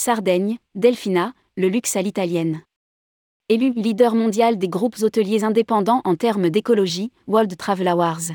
Sardaigne, 0.00 0.56
Delfina, 0.74 1.34
le 1.58 1.68
luxe 1.68 1.94
à 1.94 2.00
l'italienne. 2.00 2.62
Élu 3.50 3.74
leader 3.74 4.14
mondial 4.14 4.56
des 4.56 4.70
groupes 4.70 4.96
hôteliers 5.02 5.44
indépendants 5.44 6.00
en 6.06 6.14
termes 6.14 6.48
d'écologie, 6.48 7.12
World 7.26 7.54
Travel 7.58 7.86
Awards. 7.86 8.32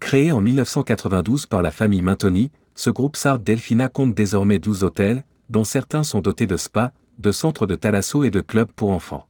Créé 0.00 0.32
en 0.32 0.40
1992 0.40 1.44
par 1.44 1.60
la 1.60 1.70
famille 1.70 2.00
Mintoni, 2.00 2.50
ce 2.74 2.88
groupe 2.88 3.16
Sard 3.16 3.40
Delfina 3.40 3.90
compte 3.90 4.14
désormais 4.14 4.58
12 4.58 4.82
hôtels, 4.82 5.22
dont 5.50 5.64
certains 5.64 6.02
sont 6.02 6.22
dotés 6.22 6.46
de 6.46 6.56
spas, 6.56 6.92
de 7.18 7.30
centres 7.30 7.66
de 7.66 7.74
thalasso 7.74 8.24
et 8.24 8.30
de 8.30 8.40
clubs 8.40 8.72
pour 8.72 8.88
enfants. 8.88 9.26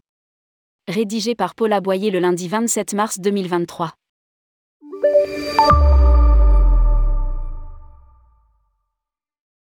Rédigé 0.87 1.35
par 1.35 1.57
Paula 1.57 1.81
Boyer 1.81 2.13
le 2.13 2.21
lundi 2.21 2.47
27 2.47 2.95
mars 2.95 3.19
2023. 3.19 3.95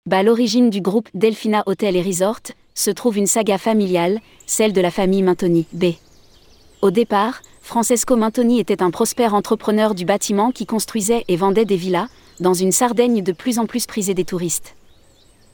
Bah, 0.08 0.24
l'origine 0.24 0.72
du 0.72 0.82
groupe 0.82 1.10
Delphina 1.14 1.62
Hotel 1.68 1.96
et 1.96 2.02
Resort 2.02 2.42
se 2.74 2.90
trouve 2.90 3.20
une 3.20 3.28
saga 3.28 3.60
familiale, 3.60 4.20
celle 4.48 4.74
de 4.74 4.82
la 4.82 4.90
famille 4.90 5.22
Mintoni, 5.22 5.68
B. 5.74 5.94
Au 6.82 6.90
départ, 6.90 7.44
Francesco 7.62 8.16
Mintoni 8.16 8.60
était 8.60 8.82
un 8.82 8.90
prospère 8.90 9.36
entrepreneur 9.36 9.94
du 9.94 10.04
bâtiment 10.04 10.50
qui 10.50 10.66
construisait 10.66 11.24
et 11.28 11.36
vendait 11.36 11.66
des 11.66 11.76
villas, 11.76 12.08
dans 12.40 12.56
une 12.56 12.72
Sardaigne 12.72 13.22
de 13.22 13.32
plus 13.32 13.60
en 13.60 13.68
plus 13.68 13.86
prisée 13.86 14.16
des 14.16 14.26
touristes. 14.26 14.76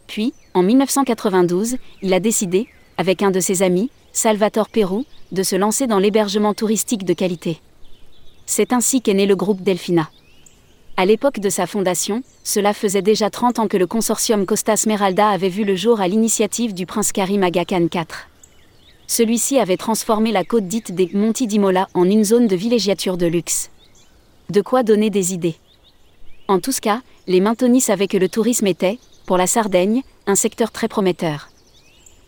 Puis, 0.07 0.33
en 0.53 0.63
1992, 0.63 1.75
il 2.01 2.13
a 2.13 2.21
décidé, 2.21 2.69
avec 2.97 3.23
un 3.23 3.31
de 3.31 3.41
ses 3.41 3.63
amis, 3.63 3.91
Salvatore 4.13 4.69
Perou, 4.69 5.03
de 5.33 5.43
se 5.43 5.57
lancer 5.57 5.87
dans 5.87 5.99
l'hébergement 5.99 6.53
touristique 6.53 7.03
de 7.03 7.13
qualité. 7.13 7.59
C'est 8.45 8.71
ainsi 8.71 9.01
qu'est 9.01 9.13
né 9.13 9.25
le 9.25 9.35
groupe 9.35 9.61
Delphina. 9.61 10.09
À 10.99 11.05
l'époque 11.05 11.39
de 11.39 11.51
sa 11.51 11.67
fondation, 11.67 12.23
cela 12.43 12.73
faisait 12.73 13.03
déjà 13.03 13.29
30 13.29 13.59
ans 13.59 13.67
que 13.67 13.77
le 13.77 13.85
consortium 13.85 14.47
Costa 14.47 14.75
Smeralda 14.75 15.29
avait 15.29 15.47
vu 15.47 15.63
le 15.63 15.75
jour 15.75 16.01
à 16.01 16.07
l'initiative 16.07 16.73
du 16.73 16.87
prince 16.87 17.11
Karim 17.11 17.43
Aga 17.43 17.65
Khan 17.65 17.87
IV. 17.93 18.07
Celui-ci 19.05 19.59
avait 19.59 19.77
transformé 19.77 20.31
la 20.31 20.43
côte 20.43 20.67
dite 20.67 20.95
des 20.95 21.11
Monti 21.13 21.45
d'Imola 21.45 21.87
en 21.93 22.05
une 22.09 22.23
zone 22.23 22.47
de 22.47 22.55
villégiature 22.55 23.15
de 23.15 23.27
luxe. 23.27 23.69
De 24.49 24.59
quoi 24.61 24.81
donner 24.81 25.11
des 25.11 25.35
idées. 25.35 25.57
En 26.47 26.59
tout 26.59 26.71
cas, 26.81 27.03
les 27.27 27.41
Maintenis 27.41 27.81
savaient 27.81 28.07
que 28.07 28.17
le 28.17 28.27
tourisme 28.27 28.65
était, 28.65 28.97
pour 29.27 29.37
la 29.37 29.45
Sardaigne, 29.45 30.01
un 30.25 30.35
secteur 30.35 30.71
très 30.71 30.87
prometteur. 30.87 31.49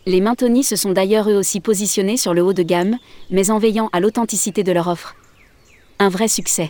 Les 0.06 0.22
Maintenis 0.22 0.64
se 0.64 0.76
sont 0.76 0.92
d'ailleurs 0.92 1.28
eux 1.28 1.38
aussi 1.38 1.60
positionnés 1.60 2.18
sur 2.18 2.36
le 2.36 2.44
haut 2.44 2.54
de 2.54 2.62
gamme, 2.62 2.98
mais 3.32 3.50
en 3.50 3.58
veillant 3.58 3.90
à 3.94 4.00
l'authenticité 4.00 4.64
de 4.64 4.72
leur 4.72 4.90
offre. 4.90 5.16
Un 5.98 6.10
vrai 6.10 6.28
succès. 6.28 6.70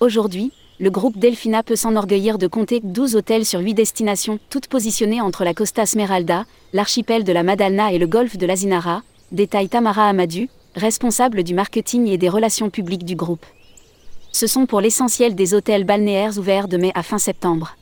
Aujourd'hui, 0.00 0.52
le 0.80 0.90
groupe 0.90 1.18
Delfina 1.18 1.64
peut 1.64 1.74
s'enorgueillir 1.74 2.38
de 2.38 2.46
compter 2.46 2.80
12 2.82 3.16
hôtels 3.16 3.44
sur 3.44 3.60
8 3.60 3.74
destinations, 3.74 4.38
toutes 4.48 4.68
positionnées 4.68 5.20
entre 5.20 5.42
la 5.42 5.52
Costa 5.52 5.86
Smeralda, 5.86 6.44
l'archipel 6.72 7.24
de 7.24 7.32
la 7.32 7.42
Madalna 7.42 7.92
et 7.92 7.98
le 7.98 8.06
golfe 8.06 8.36
de 8.36 8.46
l'Azinara, 8.46 9.02
détaille 9.32 9.68
Tamara 9.68 10.08
Amadou, 10.08 10.46
responsable 10.76 11.42
du 11.42 11.52
marketing 11.52 12.06
et 12.06 12.18
des 12.18 12.28
relations 12.28 12.70
publiques 12.70 13.04
du 13.04 13.16
groupe. 13.16 13.44
Ce 14.30 14.46
sont 14.46 14.66
pour 14.66 14.80
l'essentiel 14.80 15.34
des 15.34 15.52
hôtels 15.52 15.82
balnéaires 15.82 16.38
ouverts 16.38 16.68
de 16.68 16.76
mai 16.76 16.92
à 16.94 17.02
fin 17.02 17.18
septembre. 17.18 17.76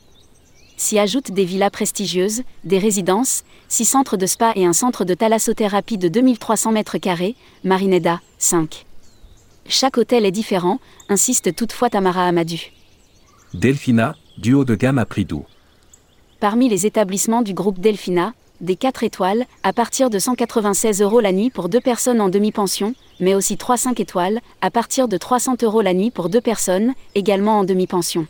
S'y 0.75 0.97
ajoutent 0.97 1.31
des 1.31 1.45
villas 1.45 1.71
prestigieuses, 1.71 2.41
des 2.63 2.79
résidences, 2.79 3.43
six 3.67 3.85
centres 3.85 4.17
de 4.17 4.25
spa 4.25 4.53
et 4.55 4.65
un 4.65 4.73
centre 4.73 5.05
de 5.05 5.13
thalassothérapie 5.13 5.97
de 5.99 6.07
2300 6.07 6.73
m2, 6.73 7.35
Marineda, 7.63 8.21
5. 8.39 8.85
Chaque 9.67 9.97
hôtel 9.97 10.25
est 10.25 10.31
différent, 10.31 10.79
insiste 11.09 11.55
toutefois 11.55 11.89
Tamara 11.89 12.25
Amadou. 12.25 12.57
Delphina, 13.53 14.13
duo 14.37 14.65
de 14.65 14.75
gamme 14.75 14.97
à 14.97 15.05
prix 15.05 15.23
doux. 15.23 15.45
Parmi 16.41 16.67
les 16.67 16.85
établissements 16.85 17.41
du 17.41 17.53
groupe 17.53 17.79
Delphina, 17.79 18.33
des 18.59 18.75
4 18.75 19.03
étoiles, 19.03 19.45
à 19.63 19.71
partir 19.71 20.09
de 20.09 20.19
196 20.19 21.01
euros 21.01 21.21
la 21.21 21.31
nuit 21.31 21.49
pour 21.49 21.69
deux 21.69 21.79
personnes 21.79 22.19
en 22.19 22.27
demi-pension, 22.27 22.93
mais 23.21 23.35
aussi 23.35 23.55
3-5 23.55 24.01
étoiles, 24.01 24.41
à 24.59 24.69
partir 24.69 25.07
de 25.07 25.15
300 25.15 25.55
euros 25.63 25.81
la 25.81 25.93
nuit 25.93 26.11
pour 26.11 26.27
deux 26.27 26.41
personnes, 26.41 26.93
également 27.15 27.59
en 27.59 27.63
demi-pension. 27.63 28.27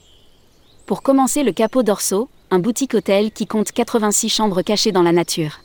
Pour 0.86 1.02
commencer 1.02 1.42
le 1.42 1.52
Capot 1.52 1.82
d'Orso, 1.82 2.30
un 2.52 2.60
boutique 2.60 2.94
hôtel 2.94 3.32
qui 3.32 3.48
compte 3.48 3.72
86 3.72 4.30
chambres 4.30 4.62
cachées 4.62 4.92
dans 4.92 5.04
la 5.04 5.14
nature. 5.14 5.62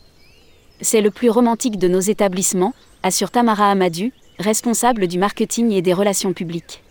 C'est 0.80 1.02
le 1.02 1.10
plus 1.10 1.28
romantique 1.28 1.78
de 1.78 1.88
nos 1.88 2.00
établissements, 2.00 2.72
assure 3.02 3.30
Tamara 3.30 3.70
Amadou, 3.70 4.12
responsable 4.38 5.08
du 5.08 5.18
marketing 5.18 5.72
et 5.72 5.82
des 5.82 5.92
relations 5.92 6.32
publiques. 6.32 6.82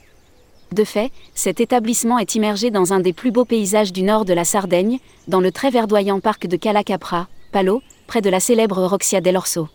De 0.72 0.86
fait, 0.86 1.12
cet 1.36 1.60
établissement 1.60 2.18
est 2.18 2.36
immergé 2.36 2.72
dans 2.72 2.94
un 2.94 3.02
des 3.02 3.12
plus 3.12 3.32
beaux 3.32 3.44
paysages 3.44 3.92
du 3.92 4.04
nord 4.04 4.24
de 4.24 4.34
la 4.34 4.46
Sardaigne, 4.46 5.00
dans 5.28 5.42
le 5.42 5.52
très 5.52 5.70
verdoyant 5.70 6.22
parc 6.22 6.48
de 6.48 6.56
Cala 6.56 6.86
Capra, 6.86 7.28
Palo, 7.52 7.82
près 8.08 8.22
de 8.22 8.30
la 8.30 8.40
célèbre 8.40 8.82
Roxia 8.86 9.20
del 9.20 9.36
Orso. 9.36 9.68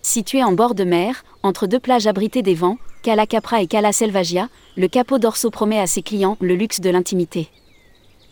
Situé 0.00 0.42
en 0.42 0.52
bord 0.52 0.74
de 0.74 0.84
mer, 0.84 1.24
entre 1.42 1.66
deux 1.66 1.78
plages 1.78 2.06
abritées 2.06 2.40
des 2.40 2.54
vents, 2.54 2.78
Cala 3.02 3.26
Capra 3.26 3.60
et 3.60 3.66
Cala 3.66 3.92
Selvagia, 3.92 4.48
le 4.78 4.88
capot 4.88 5.18
d'Orso 5.18 5.50
promet 5.50 5.78
à 5.78 5.86
ses 5.86 6.00
clients 6.00 6.38
le 6.40 6.54
luxe 6.54 6.80
de 6.80 6.88
l'intimité. 6.88 7.50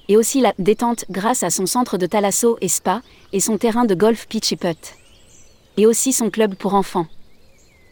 Et 0.08 0.16
aussi 0.16 0.40
la 0.40 0.54
détente 0.58 1.04
grâce 1.10 1.42
à 1.42 1.50
son 1.50 1.66
centre 1.66 1.98
de 1.98 2.06
thalasso 2.06 2.56
et 2.62 2.68
spa, 2.68 3.02
et 3.34 3.40
son 3.40 3.58
terrain 3.58 3.84
de 3.84 3.94
golf 3.94 4.26
pitch 4.28 4.52
et 4.52 4.56
putt. 4.56 4.94
Et 5.76 5.84
aussi 5.84 6.14
son 6.14 6.30
club 6.30 6.54
pour 6.54 6.72
enfants 6.72 7.06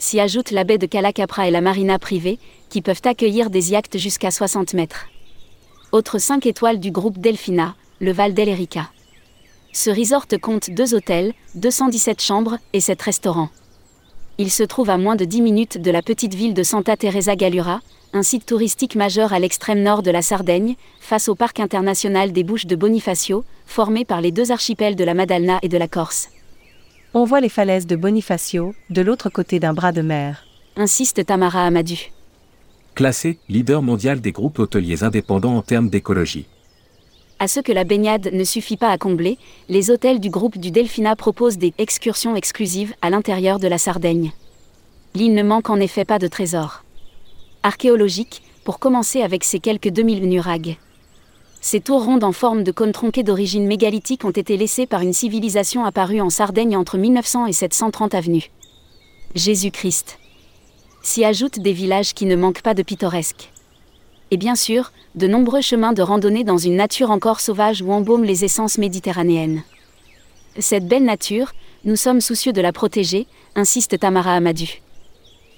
s'y 0.00 0.19
ajoute 0.19 0.50
la 0.50 0.65
baie 0.65 0.78
de 0.78 0.87
Calacapra 0.87 1.47
et 1.47 1.50
la 1.50 1.61
marina 1.61 1.99
privée, 1.99 2.38
qui 2.71 2.83
peuvent 2.83 3.03
accueillir 3.05 3.50
des 3.50 3.71
yachts 3.71 3.99
jusqu'à 3.99 4.31
60 4.31 4.75
mètres. 4.75 5.06
Autre 5.93 6.19
5 6.19 6.47
étoiles 6.47 6.81
du 6.81 6.91
groupe 6.91 7.19
Delphina, 7.19 7.77
le 8.00 8.12
Val 8.12 8.34
d'Elerica. 8.34 8.91
Ce 9.72 9.91
resort 9.91 10.27
compte 10.41 10.71
deux 10.71 10.94
hôtels, 10.94 11.34
217 11.55 12.21
chambres 12.21 12.59
et 12.72 12.81
7 12.81 13.00
restaurants. 13.03 13.50
Il 14.39 14.50
se 14.50 14.62
trouve 14.62 14.89
à 14.89 14.97
moins 14.97 15.16
de 15.16 15.27
10 15.27 15.43
minutes 15.43 15.78
de 15.78 15.91
la 15.91 16.00
petite 16.00 16.34
ville 16.34 16.55
de 16.55 16.62
Santa 16.62 16.97
Teresa 16.97 17.37
Gallura, 17.37 17.81
un 18.15 18.22
site 18.22 18.47
touristique 18.47 18.97
majeur 18.97 19.33
à 19.33 19.39
l'extrême 19.39 19.83
nord 19.83 20.03
de 20.03 20.10
la 20.10 20.22
Sardaigne, 20.22 20.77
face 20.99 21.28
au 21.28 21.34
parc 21.34 21.60
international 21.60 22.33
des 22.33 22.43
Bouches 22.43 22.66
de 22.66 22.75
Bonifacio, 22.75 23.44
formé 23.66 24.05
par 24.05 24.21
les 24.21 24.33
deux 24.33 24.50
archipels 24.50 24.97
de 24.97 25.05
la 25.05 25.15
Madalna 25.15 25.59
et 25.62 25.69
de 25.69 25.77
la 25.77 25.89
Corse. 25.89 26.31
On 27.12 27.25
voit 27.25 27.41
les 27.41 27.48
falaises 27.48 27.88
de 27.88 27.97
Bonifacio, 27.97 28.72
de 28.88 29.03
l'autre 29.03 29.31
côté 29.31 29.59
d'un 29.59 29.75
bras 29.75 29.91
de 29.91 30.00
mer. 30.00 30.44
Insiste 30.76 31.26
Tamara 31.26 31.66
Amadou. 31.66 31.97
Classé 32.94 33.41
leader 33.48 33.82
mondial 33.82 34.21
des 34.21 34.31
groupes 34.31 34.60
hôteliers 34.60 35.03
indépendants 35.03 35.56
en 35.56 35.62
termes 35.62 35.88
d'écologie. 35.88 36.47
À 37.41 37.48
ce 37.48 37.59
que 37.59 37.72
la 37.72 37.82
baignade 37.82 38.31
ne 38.32 38.44
suffit 38.44 38.76
pas 38.76 38.91
à 38.91 38.98
combler, 38.98 39.38
les 39.69 39.91
hôtels 39.91 40.21
du 40.21 40.31
groupe 40.31 40.56
du 40.56 40.71
Delphina 40.71 41.16
proposent 41.16 41.59
des 41.59 41.75
excursions 41.78 42.37
exclusives 42.37 42.94
à 43.03 43.10
l'intérieur 43.10 43.59
de 43.59 43.66
la 43.66 43.78
Sardaigne. 43.78 44.31
L'île 45.16 45.34
ne 45.34 45.42
manque 45.42 45.69
en 45.69 45.81
effet 45.81 46.04
pas 46.04 46.21
de 46.21 46.28
trésors. 46.28 46.84
Archéologiques, 47.65 48.42
pour 48.62 48.78
commencer 48.78 49.22
avec 49.22 49.42
ses 49.42 49.59
quelques 49.59 49.91
2000 49.91 50.28
nurags. 50.28 50.77
Ces 51.62 51.81
tours 51.81 52.04
rondes 52.04 52.25
en 52.25 52.32
forme 52.32 52.65
de 52.65 52.72
cône 52.72 52.93
tronqué 52.93 53.22
d'origine 53.22 53.66
mégalithique 53.66 54.25
ont 54.25 54.31
été 54.31 54.56
laissées 54.56 54.87
par 54.87 55.03
une 55.03 55.12
civilisation 55.12 55.84
apparue 55.84 56.22
en 56.22 56.31
Sardaigne 56.31 56.75
entre 56.76 56.97
1900 56.97 57.47
et 57.47 57.53
730 57.53 58.15
avenues. 58.15 58.50
Jésus-Christ. 59.34 60.19
S'y 61.03 61.25
ajoutent 61.25 61.60
des 61.60 61.75
villages 61.75 62.15
qui 62.15 62.25
ne 62.25 62.34
manquent 62.34 62.62
pas 62.62 62.72
de 62.72 62.82
pittoresques. 62.82 63.50
Et 64.31 64.38
bien 64.38 64.54
sûr, 64.54 64.93
de 65.16 65.26
nombreux 65.26 65.60
chemins 65.60 65.93
de 65.93 66.03
randonnée 66.03 66.44
dans 66.44 66.56
une 66.56 66.76
nature 66.76 67.10
encore 67.10 67.41
sauvage 67.41 67.82
où 67.82 67.92
embaument 67.92 68.25
les 68.25 68.44
essences 68.44 68.78
méditerranéennes. 68.78 69.62
Cette 70.59 70.88
belle 70.88 71.04
nature, 71.04 71.53
nous 71.84 71.97
sommes 71.97 72.21
soucieux 72.22 72.53
de 72.53 72.60
la 72.60 72.72
protéger, 72.72 73.27
insiste 73.54 73.98
Tamara 73.98 74.34
Amadou. 74.34 74.66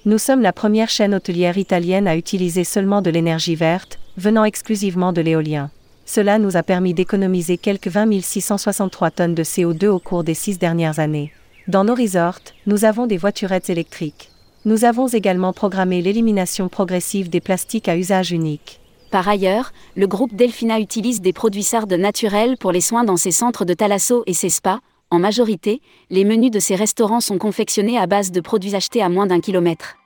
Nous 0.04 0.18
sommes 0.18 0.42
la 0.42 0.52
première 0.52 0.90
chaîne 0.90 1.14
hôtelière 1.14 1.58
italienne 1.58 2.08
à 2.08 2.16
utiliser 2.16 2.64
seulement 2.64 3.02
de 3.02 3.10
l'énergie 3.10 3.54
verte, 3.54 4.00
venant 4.16 4.44
exclusivement 4.44 5.12
de 5.12 5.20
l'éolien. 5.20 5.70
Cela 6.04 6.38
nous 6.38 6.56
a 6.56 6.62
permis 6.62 6.94
d'économiser 6.94 7.56
quelques 7.56 7.88
20 7.88 8.20
663 8.20 9.10
tonnes 9.10 9.34
de 9.34 9.44
CO2 9.44 9.86
au 9.86 9.98
cours 9.98 10.24
des 10.24 10.34
six 10.34 10.58
dernières 10.58 10.98
années. 10.98 11.32
Dans 11.68 11.84
nos 11.84 11.94
resorts, 11.94 12.40
nous 12.66 12.84
avons 12.84 13.06
des 13.06 13.16
voiturettes 13.16 13.70
électriques. 13.70 14.30
Nous 14.64 14.84
avons 14.84 15.06
également 15.06 15.52
programmé 15.52 16.02
l'élimination 16.02 16.68
progressive 16.68 17.30
des 17.30 17.40
plastiques 17.40 17.88
à 17.88 17.96
usage 17.96 18.32
unique. 18.32 18.80
Par 19.10 19.28
ailleurs, 19.28 19.72
le 19.96 20.06
groupe 20.06 20.34
Delphina 20.34 20.80
utilise 20.80 21.20
des 21.20 21.32
produits 21.32 21.62
sardes 21.62 21.92
naturels 21.92 22.56
pour 22.56 22.72
les 22.72 22.80
soins 22.80 23.04
dans 23.04 23.16
ses 23.16 23.30
centres 23.30 23.64
de 23.64 23.74
thalasso 23.74 24.24
et 24.26 24.34
ses 24.34 24.48
spas. 24.48 24.80
En 25.10 25.18
majorité, 25.18 25.82
les 26.10 26.24
menus 26.24 26.50
de 26.50 26.58
ces 26.58 26.74
restaurants 26.74 27.20
sont 27.20 27.38
confectionnés 27.38 27.98
à 27.98 28.06
base 28.06 28.32
de 28.32 28.40
produits 28.40 28.74
achetés 28.74 29.02
à 29.02 29.08
moins 29.08 29.26
d'un 29.26 29.40
kilomètre 29.40 29.96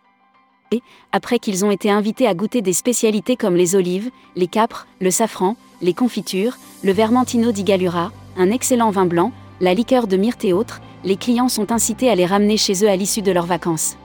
et, 0.73 0.83
après 1.13 1.39
qu'ils 1.39 1.65
ont 1.65 1.71
été 1.71 1.91
invités 1.91 2.27
à 2.27 2.35
goûter 2.35 2.63
des 2.63 2.73
spécialités 2.73 3.37
comme 3.37 3.57
les 3.57 3.75
olives, 3.75 4.11
les 4.35 4.47
capres, 4.47 4.87
le 5.01 5.11
safran, 5.11 5.57
les 5.83 5.95
confitures, 5.95 6.57
le 6.83 6.93
vermentino 6.93 7.53
di 7.53 7.65
Gallura, 7.65 8.13
un 8.37 8.51
excellent 8.51 8.91
vin 8.91 9.07
blanc, 9.07 9.33
la 9.61 9.75
liqueur 9.75 10.07
de 10.07 10.17
myrte 10.17 10.45
et 10.45 10.53
autres, 10.53 10.81
les 11.05 11.17
clients 11.17 11.49
sont 11.49 11.73
incités 11.73 12.11
à 12.11 12.15
les 12.15 12.27
ramener 12.27 12.57
chez 12.57 12.85
eux 12.85 12.89
à 12.89 12.97
l'issue 12.97 13.23
de 13.23 13.33
leurs 13.33 13.47
vacances. 13.47 13.97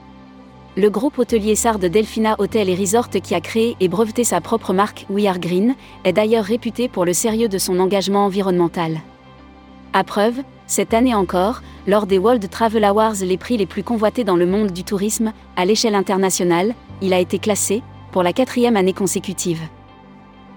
Le 0.74 0.88
groupe 0.88 1.18
hôtelier 1.18 1.54
Sarde 1.54 1.84
Delphina 1.84 2.36
Hotel 2.38 2.70
et 2.70 2.74
Resort 2.74 3.10
qui 3.10 3.34
a 3.34 3.42
créé 3.42 3.76
et 3.80 3.88
breveté 3.88 4.24
sa 4.24 4.40
propre 4.40 4.72
marque 4.72 5.04
We 5.10 5.26
Are 5.26 5.38
Green 5.38 5.74
est 6.04 6.14
d'ailleurs 6.14 6.44
réputé 6.44 6.88
pour 6.88 7.04
le 7.04 7.12
sérieux 7.12 7.48
de 7.48 7.58
son 7.58 7.78
engagement 7.78 8.24
environnemental. 8.24 9.02
À 9.92 10.04
preuve, 10.04 10.40
Cette 10.72 10.94
année 10.94 11.14
encore, 11.14 11.60
lors 11.86 12.06
des 12.06 12.16
World 12.16 12.48
Travel 12.48 12.82
Awards, 12.84 13.16
les 13.20 13.36
prix 13.36 13.58
les 13.58 13.66
plus 13.66 13.82
convoités 13.82 14.24
dans 14.24 14.36
le 14.36 14.46
monde 14.46 14.70
du 14.70 14.84
tourisme, 14.84 15.34
à 15.54 15.66
l'échelle 15.66 15.94
internationale, 15.94 16.74
il 17.02 17.12
a 17.12 17.18
été 17.18 17.38
classé, 17.38 17.82
pour 18.10 18.22
la 18.22 18.32
quatrième 18.32 18.78
année 18.78 18.94
consécutive. 18.94 19.60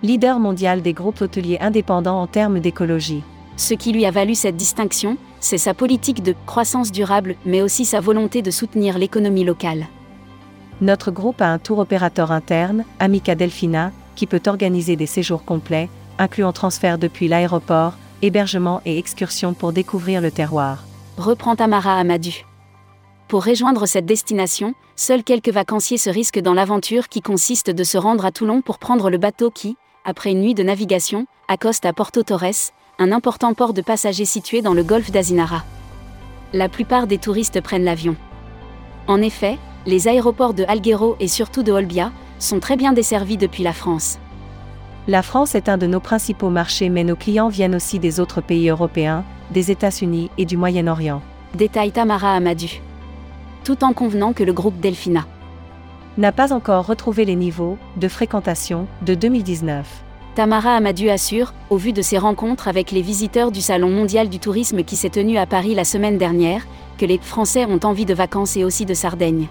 Leader 0.04 0.40
mondial 0.40 0.82
des 0.82 0.94
groupes 0.94 1.20
hôteliers 1.20 1.58
indépendants 1.60 2.22
en 2.22 2.28
termes 2.28 2.62
d'écologie. 2.62 3.24
Ce 3.58 3.74
qui 3.74 3.92
lui 3.92 4.06
a 4.06 4.12
valu 4.12 4.36
cette 4.36 4.56
distinction, 4.56 5.18
c'est 5.42 5.58
sa 5.58 5.74
politique 5.74 6.24
de 6.24 6.34
croissance 6.46 6.94
durable, 6.94 7.36
mais 7.46 7.62
aussi 7.62 7.84
sa 7.84 8.00
volonté 8.00 8.42
de 8.42 8.52
soutenir 8.52 8.98
l'économie 8.98 9.44
locale. 9.44 9.86
Notre 10.80 11.12
groupe 11.12 11.42
a 11.42 11.52
un 11.52 11.60
tour 11.60 11.80
opérateur 11.80 12.32
interne, 12.32 12.86
Amica 13.00 13.36
Delfina, 13.36 13.92
qui 14.16 14.28
peut 14.28 14.44
organiser 14.48 14.96
des 14.96 15.08
séjours 15.08 15.44
complets, 15.44 15.90
incluant 16.20 16.54
transfert 16.54 16.98
depuis 16.98 17.28
l'aéroport, 17.28 17.96
hébergement 18.26 18.82
et 18.86 18.98
excursion 18.98 19.54
pour 19.54 19.72
découvrir 19.72 20.22
le 20.22 20.32
terroir. 20.32 20.84
Reprend 21.18 21.56
Tamara 21.56 21.98
Amadou. 21.98 22.32
Pour 23.28 23.46
rejoindre 23.46 23.86
cette 23.86 24.06
destination, 24.06 24.74
seuls 24.96 25.24
quelques 25.24 25.50
vacanciers 25.50 25.98
se 25.98 26.10
risquent 26.10 26.42
dans 26.42 26.54
l'aventure 26.54 27.10
qui 27.10 27.22
consiste 27.22 27.70
de 27.70 27.84
se 27.84 27.98
rendre 27.98 28.26
à 28.26 28.32
Toulon 28.32 28.62
pour 28.62 28.78
prendre 28.78 29.10
le 29.10 29.18
bateau 29.18 29.50
qui, 29.50 29.78
après 30.04 30.32
une 30.32 30.42
nuit 30.42 30.54
de 30.54 30.64
navigation, 30.64 31.26
accoste 31.48 31.86
à 31.86 31.94
Porto 31.94 32.24
Torres, 32.24 32.72
un 33.00 33.12
important 33.12 33.54
port 33.54 33.74
de 33.74 33.82
passagers 33.82 34.26
situé 34.26 34.62
dans 34.62 34.74
le 34.74 34.84
golfe 34.84 35.12
d'Azinara. 35.12 35.64
La 36.54 36.70
plupart 36.70 37.08
des 37.08 37.18
touristes 37.18 37.62
prennent 37.62 37.84
l'avion. 37.84 38.16
En 39.08 39.22
effet, 39.22 39.58
les 39.86 40.08
aéroports 40.08 40.54
de 40.54 40.64
Alghero 40.68 41.16
et 41.20 41.28
surtout 41.28 41.64
de 41.64 41.72
Olbia 41.72 42.12
sont 42.40 42.60
très 42.60 42.78
bien 42.78 42.94
desservis 42.94 43.38
depuis 43.38 43.64
la 43.64 43.74
France. 43.74 44.20
La 45.08 45.22
France 45.22 45.54
est 45.54 45.70
un 45.70 45.78
de 45.78 45.86
nos 45.86 46.00
principaux 46.00 46.50
marchés 46.50 46.90
mais 46.90 47.04
nos 47.04 47.16
clients 47.16 47.50
viennent 47.50 47.76
aussi 47.76 48.00
des 48.00 48.20
autres 48.20 48.42
pays 48.42 48.70
européens, 48.70 49.24
des 49.52 49.70
États-Unis 49.70 50.32
et 50.40 50.46
du 50.46 50.58
Moyen-Orient. 50.58 51.22
Détaille 51.54 51.92
Tamara 51.92 52.34
Amadou. 52.34 52.66
Tout 53.64 53.84
en 53.84 53.94
convenant 53.94 54.34
que 54.34 54.44
le 54.44 54.52
groupe 54.52 54.80
Delphina 54.80 55.28
n'a 56.18 56.32
pas 56.32 56.54
encore 56.54 56.88
retrouvé 56.88 57.24
les 57.24 57.36
niveaux 57.36 57.78
de 57.98 58.08
fréquentation 58.08 58.88
de 59.04 59.14
2019. 59.14 59.86
Tamara 60.34 60.76
Amadou 60.76 61.08
assure, 61.10 61.54
au 61.70 61.78
vu 61.78 61.94
de 61.94 62.02
ses 62.02 62.18
rencontres 62.18 62.68
avec 62.68 62.90
les 62.92 63.04
visiteurs 63.04 63.52
du 63.52 63.62
Salon 63.62 63.90
mondial 63.90 64.28
du 64.28 64.40
tourisme 64.40 64.84
qui 64.84 64.96
s'est 64.96 65.10
tenu 65.10 65.38
à 65.38 65.46
Paris 65.46 65.76
la 65.76 65.84
semaine 65.84 66.18
dernière, 66.18 66.66
que 66.98 67.06
les 67.06 67.20
Français 67.20 67.66
ont 67.66 67.80
envie 67.84 68.06
de 68.06 68.14
vacances 68.16 68.58
et 68.58 68.64
aussi 68.64 68.86
de 68.86 68.94
Sardaigne. 68.96 69.50